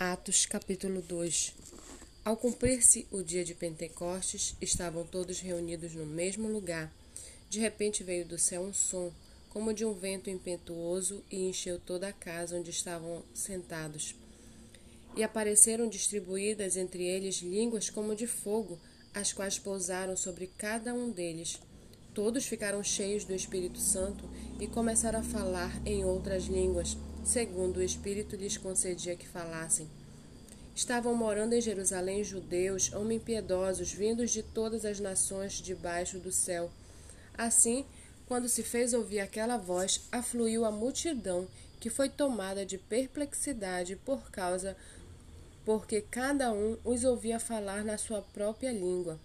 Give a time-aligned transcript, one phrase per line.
[0.00, 1.56] Atos capítulo 2
[2.24, 6.94] Ao cumprir-se o dia de Pentecostes, estavam todos reunidos no mesmo lugar.
[7.50, 9.10] De repente veio do céu um som,
[9.50, 14.14] como de um vento impetuoso, e encheu toda a casa onde estavam sentados.
[15.16, 18.78] E apareceram distribuídas entre eles línguas como de fogo,
[19.12, 21.58] as quais pousaram sobre cada um deles.
[22.14, 24.30] Todos ficaram cheios do Espírito Santo
[24.60, 29.88] e começaram a falar em outras línguas segundo o Espírito lhes concedia que falassem.
[30.74, 36.70] Estavam morando em Jerusalém judeus, homens piedosos, vindos de todas as nações debaixo do céu.
[37.36, 37.84] Assim,
[38.26, 41.48] quando se fez ouvir aquela voz, afluiu a multidão,
[41.80, 44.76] que foi tomada de perplexidade por causa
[45.68, 49.20] porque cada um os ouvia falar na sua própria língua.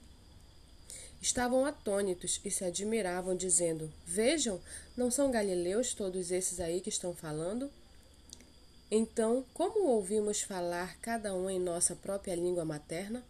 [1.21, 4.59] Estavam atônitos e se admiravam, dizendo: Vejam,
[4.97, 7.71] não são galileus todos esses aí que estão falando?
[8.95, 13.23] Então, como ouvimos falar cada um em nossa própria língua materna?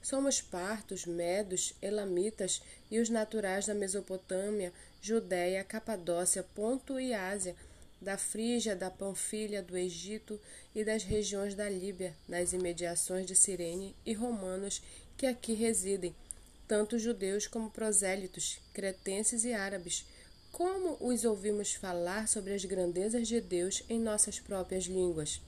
[0.00, 7.54] Somos partos, medos, elamitas e os naturais da Mesopotâmia, Judéia, Capadócia, Ponto e Ásia,
[8.00, 10.40] da Frígia, da Panfilha, do Egito
[10.74, 14.80] e das regiões da Líbia, nas imediações de Cirene, e romanos
[15.18, 16.16] que aqui residem,
[16.66, 20.06] tanto judeus como prosélitos, cretenses e árabes
[20.52, 25.40] como os ouvimos falar sobre as grandezas de Deus em nossas próprias línguas?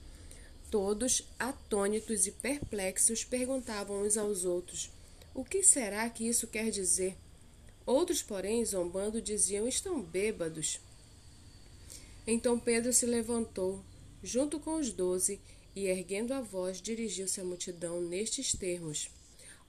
[0.71, 4.89] Todos, atônitos e perplexos, perguntavam uns aos outros:
[5.33, 7.15] O que será que isso quer dizer?
[7.85, 10.79] Outros, porém, zombando, diziam: Estão bêbados.
[12.25, 13.83] Então Pedro se levantou,
[14.23, 15.39] junto com os doze,
[15.75, 19.09] e, erguendo a voz, dirigiu-se à multidão nestes termos: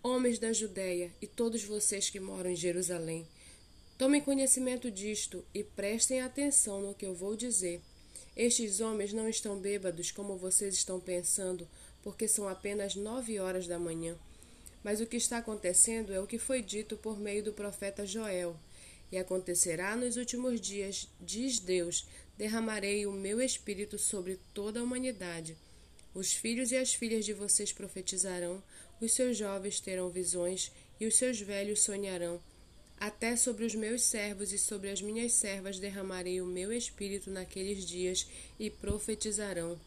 [0.03, 3.27] Homens da Judéia e todos vocês que moram em Jerusalém,
[3.97, 7.81] Tomem conhecimento disto e prestem atenção no que eu vou dizer.
[8.37, 11.69] Estes homens não estão bêbados como vocês estão pensando,
[12.03, 14.17] porque são apenas nove horas da manhã.
[14.83, 18.57] Mas o que está acontecendo é o que foi dito por meio do profeta Joel.
[19.13, 22.05] E acontecerá nos últimos dias, diz Deus,
[22.37, 25.57] derramarei o meu espírito sobre toda a humanidade.
[26.13, 28.61] Os filhos e as filhas de vocês profetizarão,
[29.01, 32.41] os seus jovens terão visões e os seus velhos sonharão
[33.07, 37.85] até sobre os meus servos e sobre as minhas servas derramarei o meu espírito naqueles
[37.85, 38.27] dias
[38.59, 39.79] e profetizarão.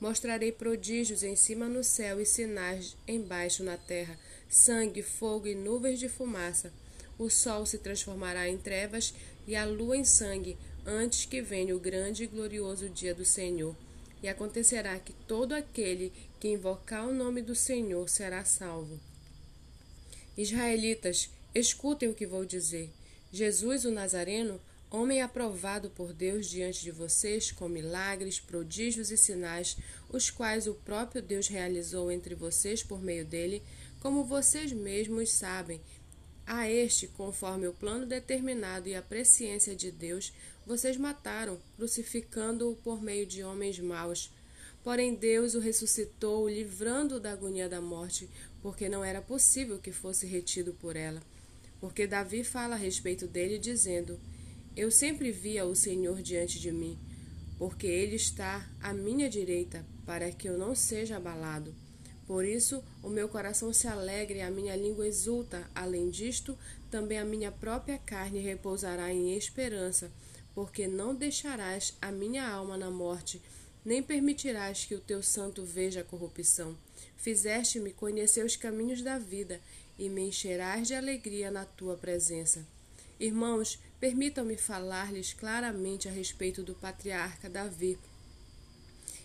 [0.00, 4.18] Mostrarei prodígios em cima no céu e sinais embaixo na terra:
[4.48, 6.72] sangue, fogo e nuvens de fumaça.
[7.16, 9.14] O sol se transformará em trevas
[9.46, 13.76] e a lua em sangue, antes que venha o grande e glorioso dia do Senhor.
[14.20, 18.98] E acontecerá que todo aquele que invocar o nome do Senhor será salvo.
[20.36, 22.90] Israelitas, Escutem o que vou dizer.
[23.30, 24.60] Jesus, o Nazareno,
[24.90, 29.76] homem aprovado por Deus diante de vocês com milagres, prodígios e sinais,
[30.10, 33.62] os quais o próprio Deus realizou entre vocês por meio dele,
[34.00, 35.80] como vocês mesmos sabem.
[36.44, 40.32] A este, conforme o plano determinado e a presciência de Deus,
[40.66, 44.28] vocês mataram, crucificando-o por meio de homens maus.
[44.82, 48.28] Porém, Deus o ressuscitou, livrando-o da agonia da morte,
[48.60, 51.22] porque não era possível que fosse retido por ela
[51.84, 54.18] porque Davi fala a respeito dele, dizendo:
[54.74, 56.98] Eu sempre via o Senhor diante de mim,
[57.58, 61.74] porque ele está à minha direita, para que eu não seja abalado.
[62.26, 65.70] Por isso, o meu coração se alegra e a minha língua exulta.
[65.74, 66.56] Além disto,
[66.90, 70.10] também a minha própria carne repousará em esperança,
[70.54, 73.42] porque não deixarás a minha alma na morte,
[73.84, 76.78] nem permitirás que o teu santo veja a corrupção.
[77.18, 79.60] Fizeste-me conhecer os caminhos da vida
[79.98, 82.66] e me encherás de alegria na tua presença.
[83.18, 87.98] Irmãos, permitam-me falar-lhes claramente a respeito do patriarca Davi.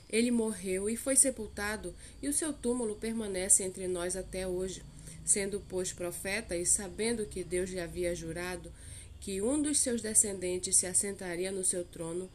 [0.09, 4.83] Ele morreu e foi sepultado, e o seu túmulo permanece entre nós até hoje.
[5.25, 8.71] Sendo, pois, profeta e sabendo que Deus lhe havia jurado
[9.19, 12.29] que um dos seus descendentes se assentaria no seu trono,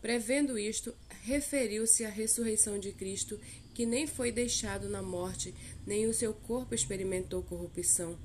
[0.00, 3.38] prevendo isto, referiu-se à ressurreição de Cristo
[3.74, 5.54] que nem foi deixado na morte,
[5.90, 8.16] nem o seu corpo experimentou corrupção.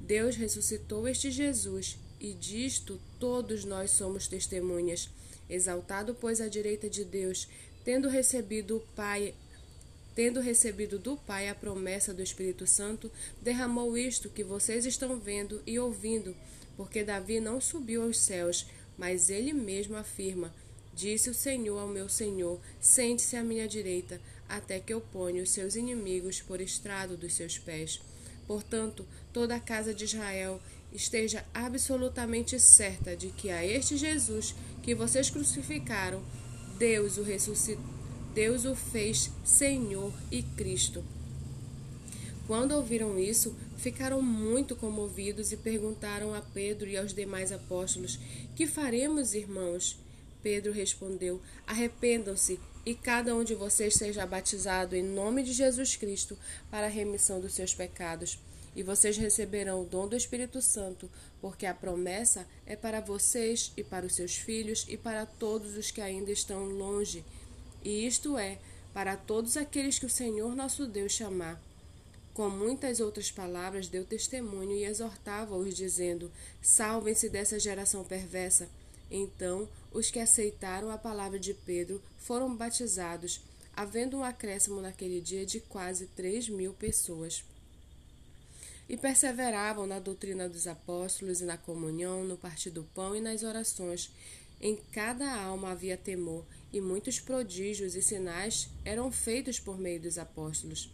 [0.00, 5.08] Deus ressuscitou este Jesus, e disto todos nós somos testemunhas.
[5.48, 7.46] Exaltado, pois, à direita de Deus,
[7.84, 9.36] tendo recebido o Pai,
[10.16, 13.08] tendo recebido do Pai a promessa do Espírito Santo,
[13.40, 16.34] derramou isto que vocês estão vendo e ouvindo,
[16.76, 18.66] porque Davi não subiu aos céus,
[18.98, 20.52] mas ele mesmo afirma:
[20.94, 25.50] Disse o Senhor ao meu Senhor: Sente-se à minha direita, até que eu ponha os
[25.50, 28.00] seus inimigos por estrado dos seus pés.
[28.46, 30.60] Portanto, toda a casa de Israel
[30.92, 36.22] esteja absolutamente certa de que a este Jesus que vocês crucificaram,
[36.78, 37.92] Deus o ressuscitou.
[38.34, 41.04] Deus o fez Senhor e Cristo.
[42.46, 48.18] Quando ouviram isso, ficaram muito comovidos e perguntaram a Pedro e aos demais apóstolos:
[48.56, 50.01] Que faremos, irmãos?
[50.42, 56.36] Pedro respondeu: Arrependam-se e cada um de vocês seja batizado em nome de Jesus Cristo
[56.70, 58.38] para a remissão dos seus pecados.
[58.74, 61.08] E vocês receberão o dom do Espírito Santo,
[61.40, 65.90] porque a promessa é para vocês e para os seus filhos e para todos os
[65.90, 67.22] que ainda estão longe,
[67.84, 68.58] e isto é,
[68.94, 71.60] para todos aqueles que o Senhor nosso Deus chamar.
[72.32, 78.70] Com muitas outras palavras, deu testemunho e exortava-os, dizendo: Salvem-se dessa geração perversa.
[79.14, 83.42] Então, os que aceitaram a palavra de Pedro foram batizados,
[83.76, 87.44] havendo um acréscimo naquele dia de quase três mil pessoas.
[88.88, 93.42] E perseveravam na doutrina dos apóstolos e na comunhão, no partir do pão e nas
[93.42, 94.10] orações.
[94.58, 100.16] Em cada alma havia temor, e muitos prodígios e sinais eram feitos por meio dos
[100.16, 100.90] apóstolos.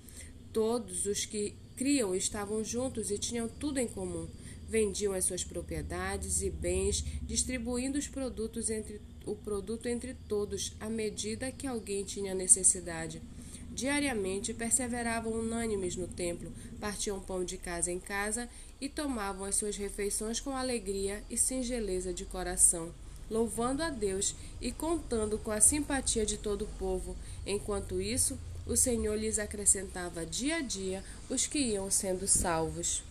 [0.52, 4.28] Todos os que criam estavam juntos e tinham tudo em comum.
[4.68, 10.88] Vendiam as suas propriedades e bens, distribuindo os produtos entre o produto entre todos à
[10.88, 13.22] medida que alguém tinha necessidade.
[13.70, 18.48] Diariamente perseveravam unânimes no templo, partiam pão de casa em casa
[18.80, 22.92] e tomavam as suas refeições com alegria e singeleza de coração,
[23.30, 27.16] louvando a Deus e contando com a simpatia de todo o povo.
[27.46, 33.02] Enquanto isso, o Senhor lhes acrescentava dia a dia os que iam sendo salvos.